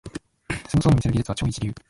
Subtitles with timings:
[0.67, 1.71] すごそうに見せる技術は超一流